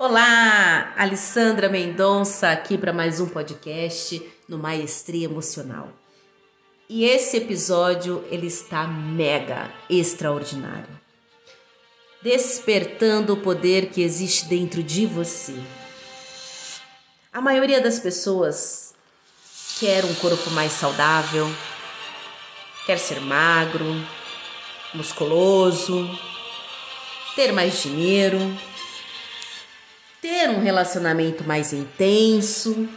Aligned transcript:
Olá, 0.00 0.94
Alessandra 0.96 1.68
Mendonça 1.68 2.50
aqui 2.50 2.78
para 2.78 2.92
mais 2.92 3.18
um 3.18 3.26
podcast 3.26 4.22
no 4.48 4.56
Maestria 4.56 5.24
Emocional. 5.24 5.88
E 6.88 7.04
esse 7.04 7.38
episódio 7.38 8.24
ele 8.30 8.46
está 8.46 8.86
mega 8.86 9.68
extraordinário. 9.90 10.88
Despertando 12.22 13.32
o 13.32 13.38
poder 13.38 13.90
que 13.90 14.00
existe 14.00 14.44
dentro 14.44 14.84
de 14.84 15.04
você. 15.04 15.60
A 17.32 17.40
maioria 17.40 17.80
das 17.80 17.98
pessoas 17.98 18.94
quer 19.80 20.04
um 20.04 20.14
corpo 20.14 20.48
mais 20.50 20.70
saudável, 20.70 21.52
quer 22.86 23.00
ser 23.00 23.20
magro, 23.20 23.84
musculoso, 24.94 26.08
ter 27.34 27.50
mais 27.50 27.82
dinheiro, 27.82 28.38
ter 30.48 30.50
um 30.50 30.60
relacionamento 30.60 31.44
mais 31.44 31.72
intenso. 31.72 32.88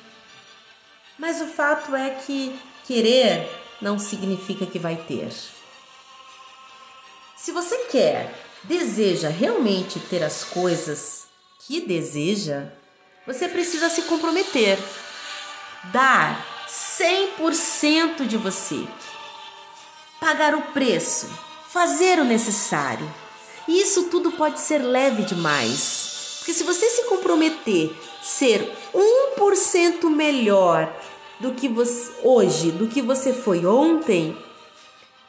Mas 1.18 1.42
o 1.42 1.48
fato 1.48 1.96
é 1.96 2.12
que 2.12 2.58
querer 2.86 3.48
não 3.82 4.00
significa 4.00 4.66
que 4.66 4.80
vai 4.80 4.96
ter. 4.96 5.30
Se 7.36 7.52
você 7.52 7.78
quer, 7.92 8.34
deseja 8.64 9.30
realmente 9.30 10.00
ter 10.00 10.24
as 10.24 10.44
coisas 10.44 11.28
que 11.60 11.82
deseja, 11.82 12.68
você 13.26 13.48
precisa 13.48 13.90
se 13.90 14.04
comprometer, 14.04 14.78
dar 15.92 16.66
100% 16.68 18.26
de 18.26 18.38
você, 18.38 18.88
pagar 20.20 20.56
o 20.56 20.62
preço, 20.74 21.28
fazer 21.68 22.20
o 22.20 22.24
necessário. 22.24 23.12
E 23.68 23.82
isso 23.82 24.06
tudo 24.06 24.32
pode 24.32 24.60
ser 24.60 24.80
leve 24.80 25.24
demais 25.24 26.11
porque 26.42 26.56
se 26.56 26.64
você 26.64 26.90
se 26.90 27.04
comprometer 27.04 27.96
ser 28.20 28.68
1% 29.38 30.10
melhor 30.10 30.92
do 31.40 31.54
que 31.54 31.68
você 31.68 32.12
hoje, 32.24 32.72
do 32.72 32.88
que 32.88 33.00
você 33.00 33.32
foi 33.32 33.64
ontem, 33.64 34.36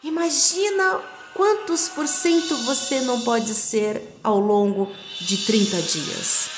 imagina 0.03 1.03
quantos 1.35 1.87
por 1.91 2.09
cento 2.09 2.57
você 2.65 3.03
não 3.03 3.21
pode 3.21 3.53
ser 3.53 4.03
ao 4.25 4.39
longo 4.39 4.91
de 5.21 5.37
30 5.45 5.83
dias, 5.83 6.49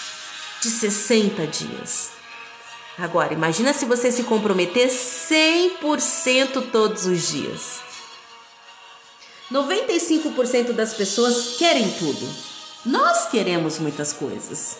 de 0.60 0.70
60 0.70 1.48
dias. 1.48 2.10
Agora, 2.96 3.34
imagina 3.34 3.74
se 3.74 3.84
você 3.84 4.12
se 4.12 4.22
comprometer 4.22 4.88
100% 4.88 6.70
todos 6.70 7.06
os 7.06 7.26
dias. 7.26 7.80
95% 9.50 10.70
das 10.70 10.94
pessoas 10.94 11.56
querem 11.56 11.90
tudo. 11.98 12.53
Nós 12.84 13.28
queremos 13.28 13.78
muitas 13.78 14.12
coisas. 14.12 14.76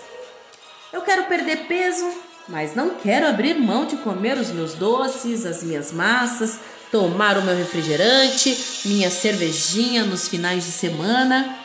Eu 0.93 1.01
quero 1.01 1.25
perder 1.25 1.67
peso, 1.67 2.07
mas 2.47 2.75
não 2.75 2.91
quero 2.97 3.27
abrir 3.27 3.55
mão 3.55 3.87
de 3.87 3.97
comer 3.97 4.37
os 4.37 4.51
meus 4.51 4.75
doces, 4.75 5.47
as 5.47 5.63
minhas 5.63 5.91
massas, 5.91 6.59
tomar 6.93 7.39
o 7.39 7.43
meu 7.43 7.57
refrigerante, 7.57 8.83
minha 8.85 9.11
cervejinha 9.11 10.05
nos 10.05 10.29
finais 10.29 10.65
de 10.65 10.73
semana. 10.73 11.59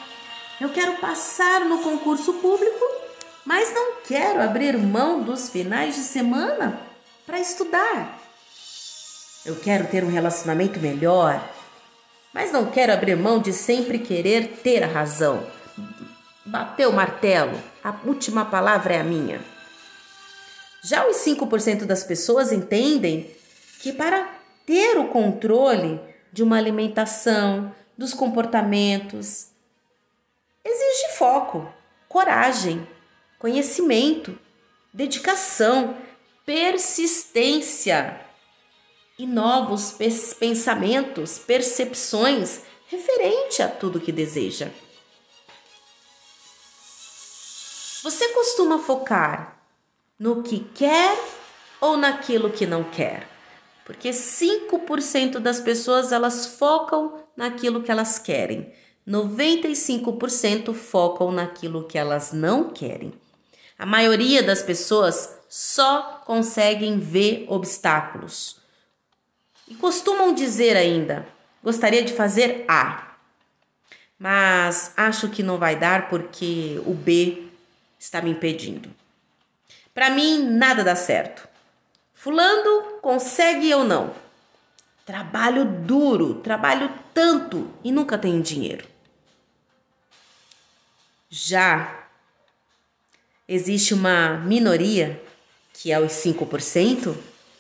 Eu 0.61 0.69
quero 0.69 0.93
passar 0.93 1.65
no 1.65 1.79
concurso 1.79 2.33
público, 2.35 2.85
mas 3.43 3.73
não 3.73 3.95
quero 4.07 4.41
abrir 4.41 4.77
mão 4.77 5.21
dos 5.21 5.49
finais 5.49 5.95
de 5.95 6.01
semana 6.01 6.79
para 7.25 7.39
estudar. 7.39 8.17
Eu 9.45 9.57
quero 9.57 9.87
ter 9.87 10.05
um 10.05 10.09
relacionamento 10.09 10.79
melhor, 10.79 11.45
mas 12.33 12.53
não 12.53 12.67
quero 12.67 12.93
abrir 12.93 13.17
mão 13.17 13.39
de 13.39 13.51
sempre 13.51 13.99
querer 13.99 14.61
ter 14.63 14.83
a 14.83 14.87
razão 14.87 15.58
Bateu 16.49 16.89
o 16.89 16.93
martelo, 16.93 17.61
a 17.83 17.93
última 18.03 18.43
palavra 18.43 18.95
é 18.95 19.01
a 19.01 19.03
minha. 19.03 19.39
Já 20.83 21.07
os 21.07 21.17
5% 21.17 21.85
das 21.85 22.03
pessoas 22.03 22.51
entendem 22.51 23.29
que 23.79 23.93
para 23.93 24.27
ter 24.65 24.97
o 24.97 25.09
controle 25.09 26.01
de 26.33 26.41
uma 26.41 26.57
alimentação, 26.57 27.71
dos 27.95 28.15
comportamentos, 28.15 29.49
exige 30.65 31.17
foco, 31.17 31.71
coragem, 32.07 32.87
conhecimento, 33.37 34.35
dedicação, 34.91 35.97
persistência 36.47 38.21
e 39.19 39.27
novos 39.27 39.95
pensamentos, 40.39 41.37
percepções 41.37 42.61
referente 42.87 43.61
a 43.61 43.67
tudo 43.67 43.99
que 43.99 44.11
deseja. 44.11 44.69
Você 48.01 48.29
costuma 48.29 48.79
focar 48.79 49.59
no 50.17 50.41
que 50.41 50.59
quer 50.59 51.17
ou 51.81 51.97
naquilo 51.97 52.49
que 52.49 52.65
não 52.65 52.81
quer? 52.81 53.27
Porque 53.83 54.11
5% 54.11 55.39
das 55.39 55.59
pessoas 55.59 56.13
elas 56.13 56.45
focam 56.45 57.21
naquilo 57.35 57.83
que 57.83 57.91
elas 57.91 58.17
querem. 58.17 58.71
95% 59.05 60.73
focam 60.73 61.29
naquilo 61.31 61.83
que 61.87 61.97
elas 61.97 62.31
não 62.31 62.69
querem. 62.69 63.11
A 63.77 63.85
maioria 63.85 64.41
das 64.41 64.61
pessoas 64.61 65.37
só 65.49 66.21
conseguem 66.25 66.99
ver 66.99 67.45
obstáculos. 67.49 68.61
E 69.67 69.75
costumam 69.75 70.33
dizer 70.33 70.77
ainda: 70.77 71.27
gostaria 71.61 72.03
de 72.03 72.13
fazer 72.13 72.63
A, 72.65 73.15
mas 74.17 74.93
acho 74.95 75.27
que 75.27 75.43
não 75.43 75.57
vai 75.57 75.75
dar 75.75 76.09
porque 76.09 76.81
o 76.85 76.93
B 76.93 77.48
está 77.99 78.21
me 78.21 78.31
impedindo. 78.31 78.89
Para 79.93 80.09
mim, 80.09 80.41
nada 80.41 80.83
dá 80.83 80.95
certo. 80.95 81.47
Fulano 82.13 82.99
consegue 83.01 83.73
ou 83.73 83.83
não? 83.83 84.15
Trabalho 85.05 85.65
duro, 85.65 86.35
trabalho 86.35 86.89
tanto 87.13 87.73
e 87.83 87.91
nunca 87.91 88.17
tenho 88.17 88.41
dinheiro. 88.41 88.87
Já 91.29 92.07
existe 93.47 93.93
uma 93.93 94.37
minoria, 94.37 95.21
que 95.73 95.91
é 95.91 95.99
os 95.99 96.13
5% 96.13 97.15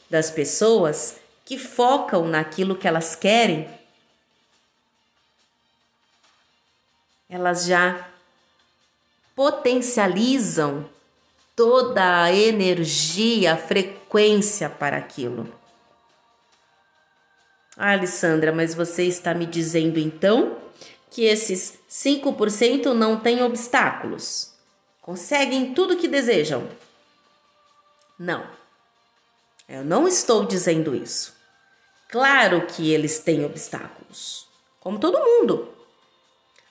das 0.09 0.31
pessoas 0.31 1.19
que 1.43 1.57
focam 1.57 2.27
naquilo 2.27 2.75
que 2.75 2.87
elas 2.87 3.15
querem. 3.15 3.67
Elas 7.27 7.65
já 7.65 8.07
potencializam 9.39 10.85
toda 11.55 12.23
a 12.23 12.33
energia, 12.33 13.53
a 13.53 13.57
frequência 13.57 14.69
para 14.69 14.97
aquilo. 14.97 15.49
Ah, 17.77 17.93
Alessandra, 17.93 18.51
mas 18.51 18.73
você 18.73 19.05
está 19.05 19.33
me 19.33 19.45
dizendo 19.45 19.97
então 19.97 20.57
que 21.09 21.23
esses 21.23 21.79
5% 21.89 22.87
não 22.87 23.17
têm 23.17 23.41
obstáculos? 23.41 24.51
Conseguem 25.01 25.73
tudo 25.73 25.95
que 25.95 26.09
desejam? 26.09 26.67
Não. 28.19 28.45
Eu 29.69 29.85
não 29.85 30.05
estou 30.05 30.43
dizendo 30.45 30.93
isso. 30.93 31.33
Claro 32.09 32.67
que 32.67 32.91
eles 32.91 33.19
têm 33.19 33.45
obstáculos, 33.45 34.49
como 34.81 34.99
todo 34.99 35.17
mundo. 35.17 35.78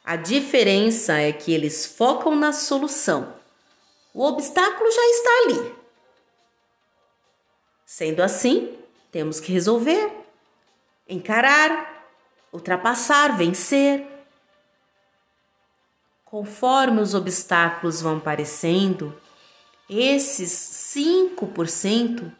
A 0.08 0.16
diferença 0.16 1.19
é 1.19 1.30
que 1.34 1.52
eles 1.52 1.84
focam 1.84 2.34
na 2.34 2.50
solução. 2.50 3.34
O 4.14 4.24
obstáculo 4.24 4.91
já 4.91 5.06
está 5.10 5.30
ali. 5.42 5.74
Sendo 7.84 8.22
assim, 8.22 8.74
temos 9.12 9.38
que 9.38 9.52
resolver, 9.52 10.10
encarar, 11.06 12.08
ultrapassar, 12.50 13.36
vencer. 13.36 14.02
Conforme 16.25 17.02
os 17.02 17.12
obstáculos 17.12 18.00
vão 18.00 18.16
aparecendo, 18.16 19.14
esses 19.90 20.50
5% 20.96 22.32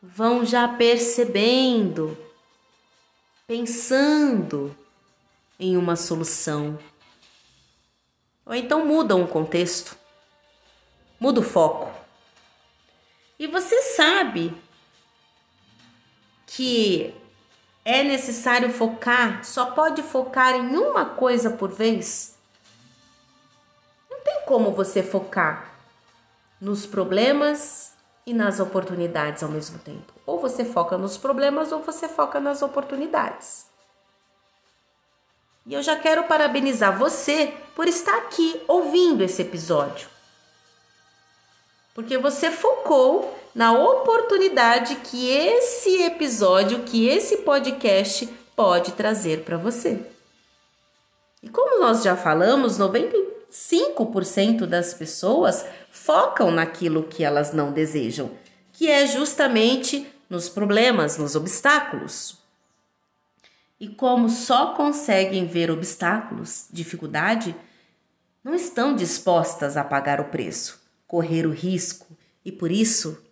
vão 0.00 0.44
já 0.44 0.68
percebendo, 0.68 2.16
pensando, 3.44 4.85
em 5.58 5.76
uma 5.76 5.96
solução. 5.96 6.78
Ou 8.44 8.54
então 8.54 8.86
mudam 8.86 9.22
o 9.22 9.28
contexto, 9.28 9.96
muda 11.18 11.40
o 11.40 11.42
foco. 11.42 11.92
E 13.38 13.46
você 13.46 13.82
sabe 13.82 14.56
que 16.46 17.14
é 17.84 18.02
necessário 18.02 18.70
focar, 18.70 19.44
só 19.44 19.66
pode 19.72 20.02
focar 20.02 20.54
em 20.54 20.76
uma 20.76 21.04
coisa 21.04 21.50
por 21.50 21.70
vez? 21.70 22.38
Não 24.10 24.20
tem 24.20 24.42
como 24.46 24.72
você 24.72 25.02
focar 25.02 25.72
nos 26.60 26.86
problemas 26.86 27.94
e 28.24 28.32
nas 28.32 28.58
oportunidades 28.58 29.42
ao 29.42 29.50
mesmo 29.50 29.78
tempo. 29.78 30.12
Ou 30.24 30.40
você 30.40 30.64
foca 30.64 30.96
nos 30.96 31.16
problemas 31.16 31.70
ou 31.70 31.82
você 31.82 32.08
foca 32.08 32.40
nas 32.40 32.62
oportunidades. 32.62 33.66
E 35.66 35.74
eu 35.74 35.82
já 35.82 35.96
quero 35.96 36.24
parabenizar 36.24 36.96
você 36.96 37.52
por 37.74 37.88
estar 37.88 38.16
aqui 38.18 38.60
ouvindo 38.68 39.22
esse 39.24 39.42
episódio. 39.42 40.08
porque 41.92 42.18
você 42.18 42.50
focou 42.50 43.34
na 43.54 43.72
oportunidade 43.72 44.96
que 44.96 45.30
esse 45.30 46.02
episódio, 46.02 46.82
que 46.82 47.08
esse 47.08 47.38
podcast 47.38 48.26
pode 48.54 48.92
trazer 48.92 49.44
para 49.44 49.56
você. 49.56 50.04
E 51.42 51.48
como 51.48 51.80
nós 51.80 52.02
já 52.02 52.14
falamos, 52.14 52.78
95% 52.78 54.66
das 54.66 54.92
pessoas 54.92 55.64
focam 55.90 56.50
naquilo 56.50 57.04
que 57.04 57.24
elas 57.24 57.54
não 57.54 57.72
desejam, 57.72 58.30
que 58.74 58.90
é 58.90 59.06
justamente 59.06 60.06
nos 60.28 60.50
problemas, 60.50 61.16
nos 61.16 61.34
obstáculos. 61.34 62.45
E 63.78 63.88
como 63.88 64.28
só 64.28 64.74
conseguem 64.74 65.46
ver 65.46 65.70
obstáculos, 65.70 66.66
dificuldade, 66.72 67.54
não 68.42 68.54
estão 68.54 68.94
dispostas 68.94 69.76
a 69.76 69.84
pagar 69.84 70.20
o 70.20 70.26
preço, 70.26 70.80
correr 71.06 71.46
o 71.46 71.50
risco 71.50 72.06
e 72.44 72.50
por 72.50 72.70
isso 72.70 73.22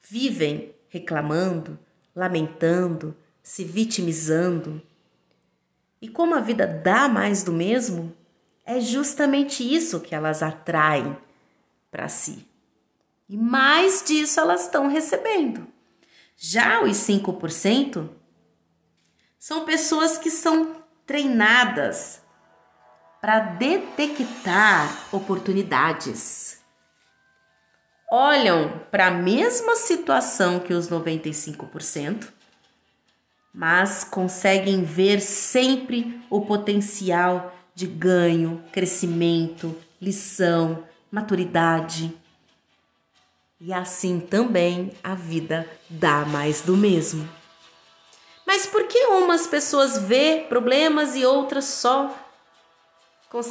vivem 0.00 0.74
reclamando, 0.88 1.78
lamentando, 2.16 3.14
se 3.42 3.62
vitimizando. 3.62 4.82
E 6.00 6.08
como 6.08 6.34
a 6.34 6.40
vida 6.40 6.66
dá 6.66 7.08
mais 7.08 7.42
do 7.42 7.52
mesmo, 7.52 8.14
é 8.64 8.80
justamente 8.80 9.62
isso 9.62 10.00
que 10.00 10.14
elas 10.14 10.42
atraem 10.42 11.16
para 11.90 12.08
si. 12.08 12.46
E 13.28 13.36
mais 13.36 14.02
disso 14.06 14.40
elas 14.40 14.62
estão 14.62 14.88
recebendo. 14.88 15.66
Já 16.36 16.82
os 16.82 16.96
5% 16.96 18.08
são 19.38 19.64
pessoas 19.64 20.18
que 20.18 20.30
são 20.30 20.82
treinadas 21.06 22.20
para 23.20 23.40
detectar 23.40 25.06
oportunidades. 25.12 26.60
Olham 28.10 28.80
para 28.90 29.08
a 29.08 29.10
mesma 29.10 29.76
situação 29.76 30.58
que 30.58 30.72
os 30.72 30.88
95%, 30.88 32.28
mas 33.52 34.04
conseguem 34.04 34.82
ver 34.82 35.20
sempre 35.20 36.20
o 36.30 36.40
potencial 36.40 37.54
de 37.74 37.86
ganho, 37.86 38.64
crescimento, 38.72 39.76
lição, 40.00 40.84
maturidade. 41.10 42.16
E 43.60 43.72
assim 43.72 44.20
também 44.20 44.92
a 45.02 45.14
vida 45.14 45.68
dá 45.90 46.24
mais 46.24 46.62
do 46.62 46.76
mesmo. 46.76 47.28
Mas 48.48 48.64
por 48.64 48.84
que 48.84 48.98
umas 49.08 49.46
pessoas 49.46 49.98
vê 49.98 50.46
problemas 50.48 51.14
e 51.14 51.22
outras 51.26 51.66
só 51.66 52.10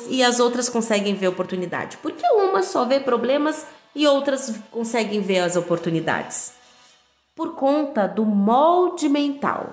e 0.09 0.23
as 0.23 0.39
outras 0.39 0.69
conseguem 0.69 1.13
ver 1.13 1.27
oportunidade? 1.27 1.97
Por 1.97 2.13
que 2.13 2.25
uma 2.31 2.63
só 2.63 2.83
vê 2.83 2.99
problemas 2.99 3.67
e 3.93 4.07
outras 4.07 4.59
conseguem 4.71 5.21
ver 5.21 5.41
as 5.41 5.55
oportunidades? 5.55 6.53
Por 7.35 7.53
conta 7.53 8.07
do 8.07 8.25
molde 8.25 9.07
mental. 9.07 9.71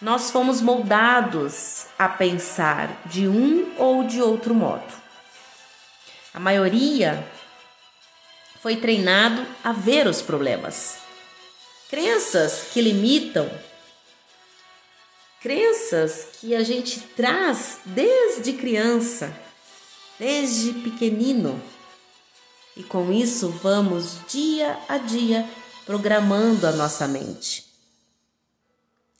Nós 0.00 0.30
fomos 0.30 0.60
moldados 0.60 1.86
a 1.98 2.08
pensar 2.08 2.96
de 3.06 3.26
um 3.26 3.74
ou 3.76 4.04
de 4.04 4.22
outro 4.22 4.54
modo. 4.54 4.94
A 6.32 6.38
maioria 6.38 7.26
foi 8.60 8.76
treinado 8.76 9.44
a 9.64 9.72
ver 9.72 10.06
os 10.06 10.22
problemas. 10.22 11.05
Crenças 11.88 12.64
que 12.72 12.80
limitam, 12.80 13.48
crenças 15.40 16.30
que 16.40 16.52
a 16.52 16.64
gente 16.64 16.98
traz 16.98 17.78
desde 17.84 18.54
criança, 18.54 19.32
desde 20.18 20.72
pequenino. 20.72 21.62
E 22.76 22.82
com 22.82 23.12
isso 23.12 23.50
vamos 23.50 24.18
dia 24.26 24.76
a 24.88 24.98
dia 24.98 25.48
programando 25.84 26.66
a 26.66 26.72
nossa 26.72 27.06
mente. 27.06 27.64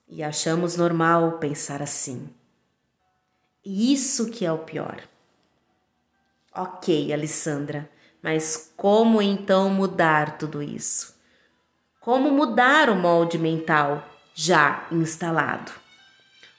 E 0.08 0.20
achamos 0.24 0.76
normal 0.76 1.38
pensar 1.38 1.80
assim. 1.80 2.28
E 3.64 3.92
isso 3.92 4.28
que 4.28 4.44
é 4.44 4.50
o 4.50 4.58
pior. 4.58 5.00
Ok, 6.52 7.12
Alessandra, 7.12 7.88
mas 8.20 8.72
como 8.76 9.22
então 9.22 9.70
mudar 9.70 10.36
tudo 10.36 10.60
isso? 10.60 11.15
Como 12.06 12.30
mudar 12.30 12.88
o 12.88 12.94
molde 12.94 13.36
mental 13.36 14.08
já 14.32 14.86
instalado? 14.92 15.72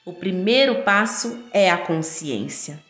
O 0.04 0.12
primeiro 0.12 0.82
passo 0.82 1.42
é 1.50 1.70
a 1.70 1.78
consciência. 1.78 2.84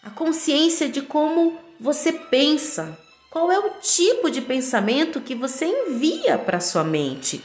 A 0.00 0.08
consciência 0.08 0.88
de 0.88 1.02
como 1.02 1.58
você 1.80 2.12
pensa, 2.12 2.96
qual 3.28 3.50
é 3.50 3.58
o 3.58 3.70
tipo 3.80 4.30
de 4.30 4.40
pensamento 4.40 5.20
que 5.20 5.34
você 5.34 5.64
envia 5.64 6.38
para 6.38 6.60
sua 6.60 6.84
mente. 6.84 7.42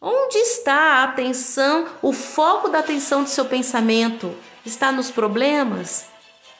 Onde 0.00 0.38
está 0.38 1.00
a 1.00 1.02
atenção, 1.02 1.88
o 2.00 2.12
foco 2.12 2.68
da 2.68 2.78
atenção 2.78 3.24
do 3.24 3.28
seu 3.28 3.46
pensamento? 3.46 4.32
Está 4.64 4.92
nos 4.92 5.10
problemas? 5.10 6.06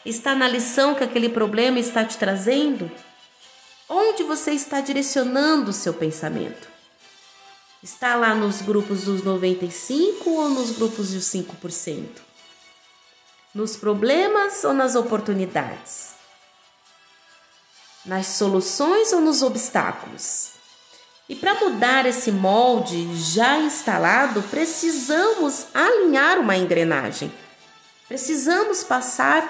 Está 0.04 0.34
na 0.34 0.48
lição 0.48 0.96
que 0.96 1.04
aquele 1.04 1.28
problema 1.28 1.78
está 1.78 2.04
te 2.04 2.18
trazendo? 2.18 2.90
Onde 3.88 4.24
você 4.24 4.50
está 4.50 4.80
direcionando 4.80 5.70
o 5.70 5.74
seu 5.74 5.94
pensamento? 5.94 6.68
Está 7.80 8.16
lá 8.16 8.34
nos 8.34 8.60
grupos 8.60 9.04
dos 9.04 9.22
95 9.22 10.28
ou 10.28 10.48
nos 10.48 10.72
grupos 10.72 11.12
dos 11.12 11.24
5%? 11.26 12.08
Nos 13.54 13.76
problemas 13.76 14.64
ou 14.64 14.74
nas 14.74 14.96
oportunidades? 14.96 16.14
Nas 18.04 18.26
soluções 18.26 19.12
ou 19.12 19.20
nos 19.20 19.40
obstáculos? 19.42 20.50
E 21.28 21.36
para 21.36 21.54
mudar 21.54 22.06
esse 22.06 22.32
molde 22.32 23.16
já 23.16 23.56
instalado, 23.58 24.42
precisamos 24.44 25.66
alinhar 25.72 26.40
uma 26.40 26.56
engrenagem. 26.56 27.32
Precisamos 28.08 28.82
passar 28.82 29.48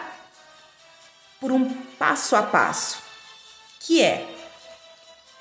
por 1.40 1.50
um 1.50 1.72
passo 1.98 2.36
a 2.36 2.42
passo 2.42 3.05
que 3.86 4.02
é 4.02 4.26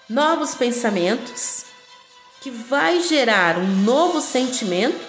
novos 0.07 0.53
pensamentos, 0.53 1.65
que 2.41 2.51
vai 2.51 3.01
gerar 3.01 3.57
um 3.57 3.67
novo 3.81 4.21
sentimento, 4.21 5.03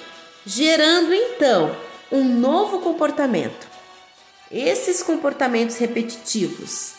gerando 0.46 1.12
então 1.12 1.76
um 2.10 2.24
novo 2.24 2.80
comportamento. 2.80 3.68
Esses 4.50 5.02
comportamentos 5.02 5.76
repetitivos 5.76 6.94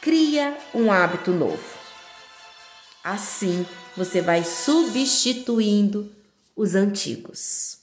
cria 0.00 0.56
um 0.72 0.92
hábito 0.92 1.32
novo. 1.32 1.76
Assim, 3.02 3.66
você 3.96 4.20
vai 4.20 4.44
substituindo 4.44 6.14
os 6.54 6.76
antigos. 6.76 7.78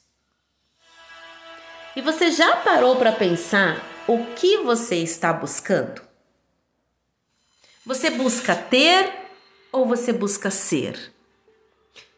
E 1.97 2.01
você 2.01 2.31
já 2.31 2.55
parou 2.57 2.95
para 2.95 3.11
pensar 3.11 3.83
o 4.07 4.25
que 4.35 4.59
você 4.59 4.95
está 4.95 5.33
buscando? 5.33 6.12
Você 7.85 8.09
busca 8.09 8.55
ter 8.55 9.11
ou 9.69 9.85
você 9.85 10.13
busca 10.13 10.49
ser? 10.49 11.13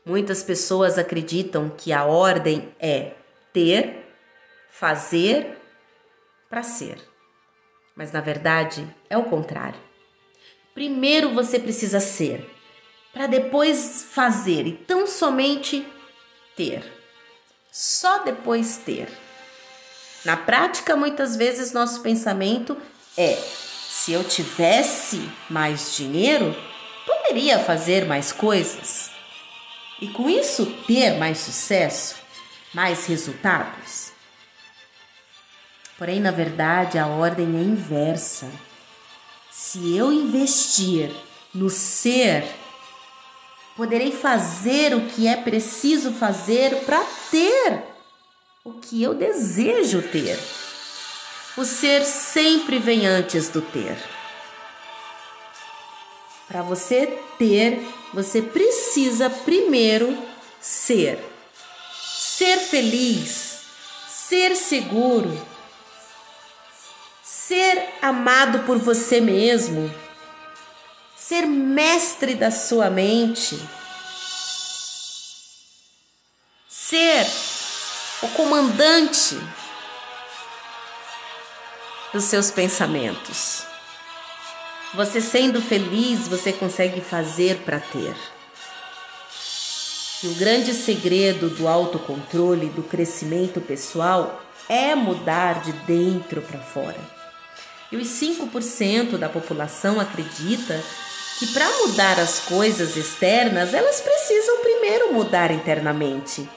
Muitas 0.05 0.43
pessoas 0.43 0.99
acreditam 0.99 1.69
que 1.69 1.91
a 1.91 2.05
ordem 2.05 2.71
é 2.79 3.15
ter, 3.51 4.05
fazer 4.69 5.57
para 6.47 6.61
ser. 6.61 6.99
Mas 7.95 8.11
na 8.11 8.21
verdade 8.21 8.87
é 9.09 9.17
o 9.17 9.23
contrário. 9.23 9.79
Primeiro 10.75 11.33
você 11.33 11.57
precisa 11.57 11.99
ser, 11.99 12.47
para 13.11 13.25
depois 13.25 14.05
fazer 14.11 14.67
e 14.67 14.73
tão 14.73 15.07
somente 15.07 15.83
ter. 16.55 16.83
Só 17.71 18.19
depois 18.19 18.77
ter. 18.77 19.09
Na 20.23 20.37
prática, 20.37 20.95
muitas 20.95 21.35
vezes 21.35 21.73
nosso 21.73 22.01
pensamento 22.01 22.77
é 23.17 23.64
se 23.89 24.11
eu 24.11 24.23
tivesse 24.23 25.29
mais 25.49 25.95
dinheiro, 25.95 26.55
poderia 27.05 27.59
fazer 27.59 28.05
mais 28.05 28.31
coisas. 28.31 29.09
E 30.01 30.07
com 30.07 30.29
isso 30.29 30.65
ter 30.85 31.17
mais 31.17 31.39
sucesso, 31.39 32.15
mais 32.73 33.05
resultados. 33.05 34.11
Porém, 35.97 36.19
na 36.19 36.31
verdade, 36.31 36.97
a 36.97 37.07
ordem 37.07 37.45
é 37.57 37.61
inversa. 37.61 38.51
Se 39.49 39.95
eu 39.95 40.11
investir 40.11 41.09
no 41.53 41.69
ser, 41.69 42.43
poderei 43.77 44.11
fazer 44.11 44.93
o 44.93 45.07
que 45.07 45.27
é 45.27 45.37
preciso 45.37 46.11
fazer 46.11 46.83
para 46.83 47.01
ter 47.31 47.83
o 48.63 48.73
que 48.73 49.01
eu 49.01 49.13
desejo 49.13 50.01
ter. 50.01 50.37
O 51.57 51.63
ser 51.63 52.03
sempre 52.03 52.79
vem 52.79 53.07
antes 53.07 53.47
do 53.47 53.61
ter. 53.61 53.97
Para 56.47 56.61
você 56.61 57.17
ter, 57.37 57.87
você 58.13 58.41
precisa 58.41 59.29
primeiro 59.29 60.17
ser. 60.59 61.17
Ser 62.17 62.57
feliz, 62.57 63.61
ser 64.07 64.55
seguro, 64.55 65.45
ser 67.23 67.89
amado 68.01 68.59
por 68.65 68.77
você 68.77 69.21
mesmo, 69.21 69.93
ser 71.15 71.45
mestre 71.45 72.35
da 72.35 72.51
sua 72.51 72.89
mente, 72.89 73.57
ser 76.67 77.25
o 78.21 78.27
comandante 78.29 79.37
dos 82.15 82.23
seus 82.23 82.49
pensamentos. 82.49 83.63
Você 84.93 85.19
sendo 85.19 85.61
feliz, 85.61 86.29
você 86.29 86.53
consegue 86.53 87.01
fazer 87.01 87.57
para 87.65 87.81
ter. 87.81 88.15
E 90.23 90.27
o 90.27 90.35
grande 90.35 90.73
segredo 90.73 91.49
do 91.49 91.67
autocontrole, 91.67 92.69
do 92.69 92.83
crescimento 92.83 93.59
pessoal, 93.59 94.41
é 94.69 94.95
mudar 94.95 95.61
de 95.61 95.73
dentro 95.73 96.41
para 96.41 96.59
fora. 96.61 96.97
E 97.91 97.97
os 97.97 98.07
5% 98.07 99.17
da 99.17 99.27
população 99.27 99.99
acredita 99.99 100.81
que 101.37 101.47
para 101.47 101.69
mudar 101.79 102.17
as 102.17 102.39
coisas 102.39 102.95
externas, 102.95 103.73
elas 103.73 103.99
precisam 103.99 104.61
primeiro 104.61 105.11
mudar 105.11 105.51
internamente. 105.51 106.49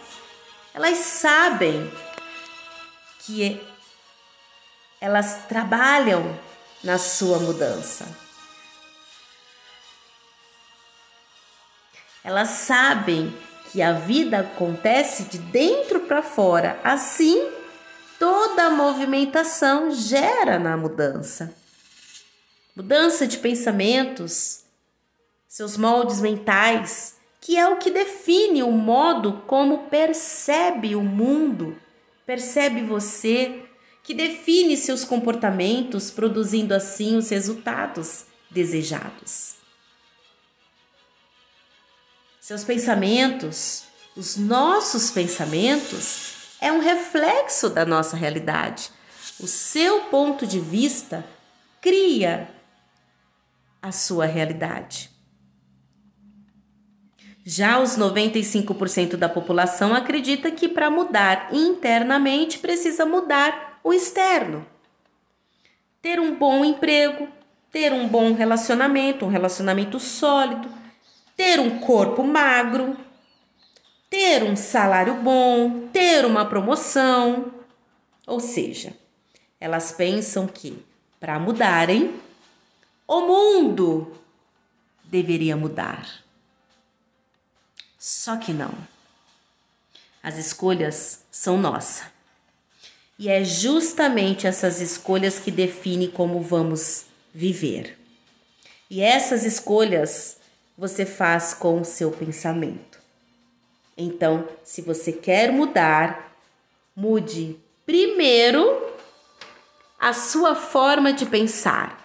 Elas 0.72 0.98
sabem 0.98 1.90
que 3.26 3.60
elas 5.00 5.46
trabalham 5.48 6.38
na 6.82 6.98
sua 6.98 7.38
mudança. 7.38 8.06
Elas 12.24 12.48
sabem 12.48 13.34
que 13.70 13.80
a 13.80 13.92
vida 13.92 14.40
acontece 14.40 15.24
de 15.24 15.38
dentro 15.38 16.00
para 16.00 16.22
fora. 16.22 16.78
Assim, 16.82 17.50
toda 18.18 18.64
a 18.64 18.70
movimentação 18.70 19.90
gera 19.90 20.58
na 20.58 20.76
mudança. 20.76 21.54
Mudança 22.74 23.26
de 23.26 23.38
pensamentos, 23.38 24.64
seus 25.48 25.76
moldes 25.76 26.20
mentais, 26.20 27.16
que 27.40 27.56
é 27.56 27.68
o 27.68 27.76
que 27.76 27.90
define 27.90 28.62
o 28.62 28.70
modo 28.70 29.42
como 29.46 29.86
percebe 29.88 30.94
o 30.94 31.02
mundo, 31.02 31.76
percebe 32.26 32.82
você, 32.82 33.67
que 34.08 34.14
define 34.14 34.74
seus 34.74 35.04
comportamentos, 35.04 36.10
produzindo 36.10 36.72
assim 36.72 37.18
os 37.18 37.28
resultados 37.28 38.24
desejados. 38.48 39.56
Seus 42.40 42.64
pensamentos, 42.64 43.82
os 44.16 44.38
nossos 44.38 45.10
pensamentos, 45.10 46.32
é 46.58 46.72
um 46.72 46.80
reflexo 46.80 47.68
da 47.68 47.84
nossa 47.84 48.16
realidade. 48.16 48.90
O 49.38 49.46
seu 49.46 50.04
ponto 50.04 50.46
de 50.46 50.58
vista 50.58 51.22
cria 51.78 52.48
a 53.82 53.92
sua 53.92 54.24
realidade. 54.24 55.10
Já 57.44 57.78
os 57.78 57.98
95% 57.98 59.16
da 59.16 59.28
população 59.28 59.94
acredita 59.94 60.50
que 60.50 60.66
para 60.66 60.90
mudar 60.90 61.50
internamente 61.52 62.58
precisa 62.58 63.04
mudar 63.04 63.67
o 63.82 63.92
externo. 63.92 64.66
Ter 66.00 66.20
um 66.20 66.36
bom 66.36 66.64
emprego, 66.64 67.28
ter 67.70 67.92
um 67.92 68.08
bom 68.08 68.32
relacionamento, 68.32 69.24
um 69.24 69.28
relacionamento 69.28 69.98
sólido, 69.98 70.68
ter 71.36 71.60
um 71.60 71.78
corpo 71.80 72.22
magro, 72.22 72.96
ter 74.08 74.42
um 74.42 74.56
salário 74.56 75.14
bom, 75.14 75.88
ter 75.88 76.24
uma 76.24 76.44
promoção. 76.44 77.52
Ou 78.26 78.40
seja, 78.40 78.94
elas 79.60 79.92
pensam 79.92 80.46
que 80.46 80.84
para 81.20 81.38
mudarem, 81.38 82.20
o 83.06 83.20
mundo 83.22 84.16
deveria 85.04 85.56
mudar. 85.56 86.06
Só 87.98 88.36
que 88.36 88.52
não. 88.52 88.72
As 90.22 90.36
escolhas 90.36 91.24
são 91.30 91.58
nossas. 91.58 92.17
E 93.18 93.28
é 93.28 93.42
justamente 93.44 94.46
essas 94.46 94.80
escolhas 94.80 95.38
que 95.38 95.50
definem 95.50 96.08
como 96.08 96.40
vamos 96.40 97.06
viver. 97.34 97.98
E 98.88 99.00
essas 99.00 99.44
escolhas 99.44 100.38
você 100.76 101.04
faz 101.04 101.52
com 101.52 101.80
o 101.80 101.84
seu 101.84 102.12
pensamento. 102.12 102.98
Então, 103.96 104.48
se 104.62 104.80
você 104.80 105.10
quer 105.10 105.50
mudar, 105.50 106.32
mude 106.94 107.58
primeiro 107.84 108.86
a 109.98 110.12
sua 110.12 110.54
forma 110.54 111.12
de 111.12 111.26
pensar. 111.26 111.98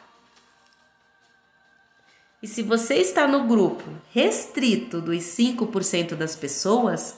E 2.42 2.48
se 2.48 2.64
você 2.64 2.96
está 2.96 3.28
no 3.28 3.48
grupo 3.48 3.84
restrito 4.12 5.00
dos 5.00 5.24
5% 5.24 6.16
das 6.16 6.36
pessoas, 6.36 7.16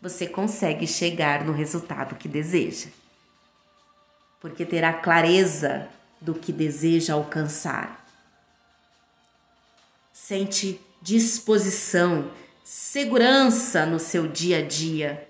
você 0.00 0.26
consegue 0.26 0.86
chegar 0.86 1.44
no 1.44 1.52
resultado 1.52 2.14
que 2.14 2.28
deseja. 2.28 2.88
Porque 4.40 4.64
terá 4.64 4.92
clareza 4.92 5.88
do 6.20 6.34
que 6.34 6.52
deseja 6.52 7.14
alcançar. 7.14 8.04
Sente 10.12 10.80
disposição, 11.00 12.30
segurança 12.64 13.86
no 13.86 13.98
seu 13.98 14.28
dia 14.28 14.58
a 14.58 14.62
dia, 14.62 15.28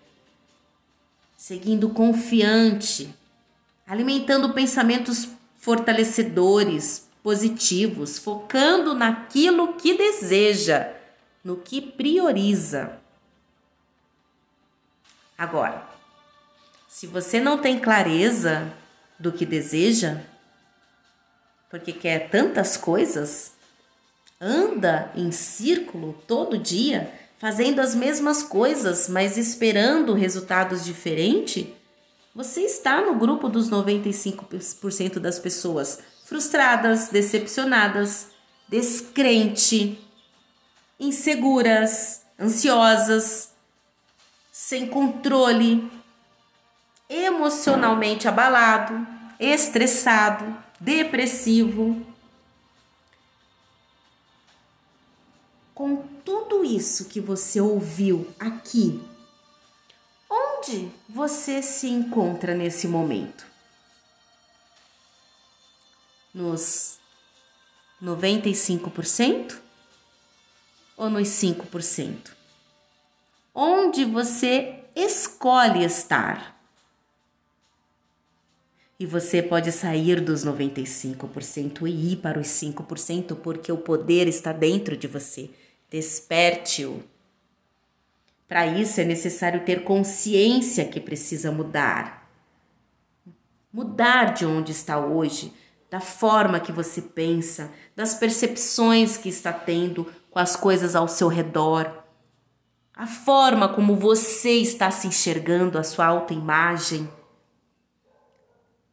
seguindo 1.36 1.90
confiante, 1.90 3.14
alimentando 3.86 4.52
pensamentos 4.52 5.28
fortalecedores, 5.58 7.08
positivos, 7.22 8.18
focando 8.18 8.94
naquilo 8.94 9.74
que 9.74 9.96
deseja, 9.96 10.92
no 11.44 11.56
que 11.56 11.80
prioriza. 11.80 12.98
Agora, 15.36 15.88
se 16.88 17.06
você 17.06 17.40
não 17.40 17.58
tem 17.58 17.78
clareza 17.78 18.72
do 19.20 19.30
que 19.30 19.44
deseja, 19.44 20.22
porque 21.70 21.92
quer 21.92 22.30
tantas 22.30 22.76
coisas, 22.76 23.52
anda 24.40 25.12
em 25.14 25.30
círculo 25.30 26.14
todo 26.26 26.58
dia, 26.58 27.12
fazendo 27.38 27.80
as 27.80 27.94
mesmas 27.94 28.42
coisas, 28.42 29.08
mas 29.08 29.36
esperando 29.36 30.14
resultados 30.14 30.84
diferentes, 30.84 31.66
você 32.34 32.62
está 32.62 33.02
no 33.02 33.16
grupo 33.16 33.48
dos 33.48 33.70
95% 33.70 35.18
das 35.18 35.38
pessoas 35.38 35.98
frustradas, 36.24 37.08
decepcionadas, 37.08 38.28
descrente, 38.68 39.98
inseguras, 40.98 42.22
ansiosas, 42.38 43.50
sem 44.50 44.86
controle, 44.86 45.90
emocionalmente 47.10 48.28
abalado, 48.28 49.04
estressado, 49.40 50.56
depressivo, 50.78 52.06
com 55.74 55.96
tudo 56.24 56.64
isso 56.64 57.06
que 57.06 57.20
você 57.20 57.60
ouviu 57.60 58.32
aqui, 58.38 59.02
onde 60.30 60.88
você 61.08 61.60
se 61.60 61.88
encontra 61.88 62.54
nesse 62.54 62.86
momento? 62.86 63.44
Nos 66.32 67.00
95% 68.00 69.58
ou 70.96 71.10
nos 71.10 71.26
5%? 71.28 72.30
Onde 73.52 74.04
você 74.04 74.84
escolhe 74.94 75.84
estar? 75.84 76.59
E 79.00 79.06
você 79.06 79.42
pode 79.42 79.72
sair 79.72 80.20
dos 80.20 80.44
95% 80.44 81.88
e 81.88 82.12
ir 82.12 82.16
para 82.16 82.38
os 82.38 82.48
5%, 82.48 83.34
porque 83.36 83.72
o 83.72 83.78
poder 83.78 84.28
está 84.28 84.52
dentro 84.52 84.94
de 84.94 85.06
você. 85.06 85.48
Desperte-o. 85.90 87.02
Para 88.46 88.66
isso 88.66 89.00
é 89.00 89.04
necessário 89.04 89.64
ter 89.64 89.84
consciência 89.84 90.84
que 90.84 91.00
precisa 91.00 91.50
mudar. 91.50 92.30
Mudar 93.72 94.34
de 94.34 94.44
onde 94.44 94.72
está 94.72 94.98
hoje, 94.98 95.50
da 95.88 96.00
forma 96.00 96.60
que 96.60 96.70
você 96.70 97.00
pensa, 97.00 97.72
das 97.96 98.12
percepções 98.12 99.16
que 99.16 99.30
está 99.30 99.50
tendo 99.50 100.12
com 100.30 100.38
as 100.38 100.56
coisas 100.56 100.94
ao 100.94 101.08
seu 101.08 101.28
redor, 101.28 102.04
a 102.94 103.06
forma 103.06 103.66
como 103.66 103.96
você 103.96 104.58
está 104.58 104.90
se 104.90 105.06
enxergando, 105.06 105.78
a 105.78 105.82
sua 105.82 106.04
autoimagem. 106.04 107.08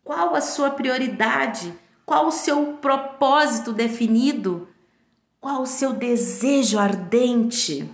Qual 0.07 0.35
a 0.35 0.39
sua 0.39 0.69
prioridade? 0.69 1.77
Qual 2.05 2.27
o 2.27 2.31
seu 2.31 2.77
propósito 2.77 3.73
definido? 3.73 4.69
Qual 5.37 5.63
o 5.63 5.67
seu 5.67 5.91
desejo 5.91 6.79
ardente? 6.79 7.93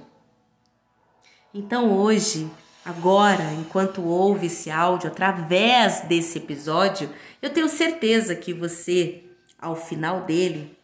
Então 1.51 1.91
hoje 1.91 2.47
agora, 2.85 3.51
enquanto 3.53 4.03
ouve 4.03 4.45
esse 4.45 4.69
áudio, 4.69 5.09
através 5.09 6.01
desse 6.01 6.37
episódio, 6.37 7.11
eu 7.41 7.51
tenho 7.51 7.67
certeza 7.67 8.35
que 8.35 8.53
você, 8.53 9.23
ao 9.57 9.75
final 9.75 10.21
dele, 10.21 10.77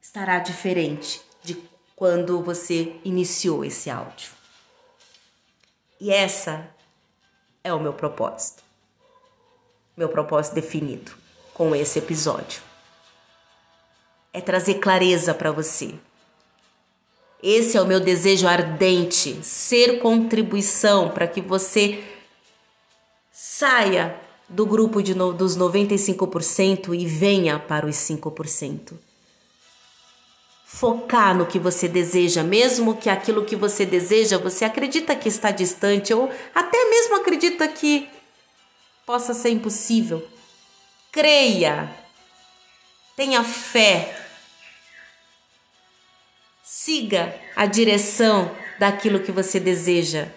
estará 0.00 0.38
diferente 0.38 1.20
de 1.42 1.62
quando 1.94 2.42
você 2.42 2.96
iniciou 3.04 3.62
esse 3.62 3.90
áudio. 3.90 4.30
E 6.00 6.10
essa 6.10 6.66
é 7.62 7.74
o 7.74 7.78
meu 7.78 7.92
propósito. 7.92 8.64
Meu 9.96 10.10
propósito 10.10 10.54
definido 10.54 11.12
com 11.54 11.74
esse 11.74 11.98
episódio 11.98 12.60
é 14.30 14.42
trazer 14.42 14.74
clareza 14.74 15.32
para 15.32 15.50
você. 15.50 15.94
Esse 17.42 17.78
é 17.78 17.80
o 17.80 17.86
meu 17.86 17.98
desejo 17.98 18.46
ardente, 18.46 19.42
ser 19.42 19.98
contribuição 19.98 21.08
para 21.08 21.26
que 21.26 21.40
você 21.40 22.04
saia 23.32 24.20
do 24.46 24.66
grupo 24.66 25.02
de 25.02 25.14
no, 25.14 25.32
dos 25.32 25.56
95% 25.56 26.94
e 26.94 27.06
venha 27.06 27.58
para 27.58 27.86
os 27.86 27.96
5%. 27.96 28.92
Focar 30.66 31.34
no 31.34 31.46
que 31.46 31.58
você 31.58 31.88
deseja, 31.88 32.42
mesmo 32.42 32.96
que 32.96 33.08
aquilo 33.08 33.46
que 33.46 33.56
você 33.56 33.86
deseja 33.86 34.36
você 34.36 34.66
acredita 34.66 35.16
que 35.16 35.28
está 35.28 35.50
distante 35.50 36.12
ou 36.12 36.30
até 36.54 36.84
mesmo 36.90 37.16
acredita 37.16 37.66
que 37.66 38.06
possa 39.06 39.32
ser 39.32 39.50
impossível. 39.50 40.28
Creia, 41.10 41.88
tenha 43.16 43.42
fé 43.42 44.26
Siga 46.68 47.40
a 47.54 47.64
direção 47.64 48.52
daquilo 48.76 49.22
que 49.22 49.30
você 49.30 49.60
deseja. 49.60 50.32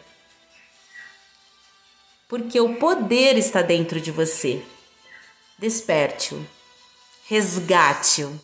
Porque 2.28 2.62
o 2.62 2.76
poder 2.76 3.36
está 3.36 3.64
dentro 3.64 4.00
de 4.00 4.12
você. 4.12 4.64
Desperte-o. 5.58 6.46
Resgate-o. 7.26 8.40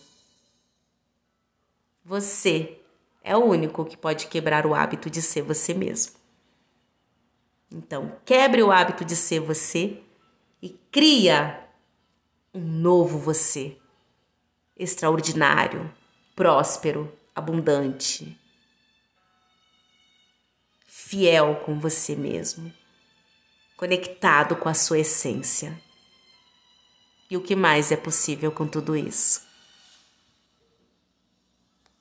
Você 2.04 2.80
é 3.24 3.38
o 3.38 3.46
único 3.46 3.86
que 3.86 3.96
pode 3.96 4.26
quebrar 4.26 4.66
o 4.66 4.74
hábito 4.74 5.08
de 5.08 5.22
ser 5.22 5.44
você 5.44 5.72
mesmo. 5.72 6.14
Então, 7.72 8.20
quebre 8.26 8.64
o 8.64 8.72
hábito 8.72 9.06
de 9.06 9.16
ser 9.16 9.42
você 9.42 10.02
cria 10.96 11.62
um 12.54 12.62
novo 12.62 13.20
você. 13.20 13.78
Extraordinário, 14.78 15.94
próspero, 16.34 17.14
abundante, 17.36 18.40
fiel 20.88 21.58
com 21.66 21.78
você 21.78 22.16
mesmo, 22.16 22.74
conectado 23.76 24.56
com 24.56 24.70
a 24.70 24.74
sua 24.74 25.00
essência. 25.00 25.78
E 27.30 27.36
o 27.36 27.42
que 27.42 27.58
mais 27.58 27.92
é 27.92 27.98
possível 27.98 28.50
com 28.50 28.66
tudo 28.66 28.96
isso? 28.96 29.46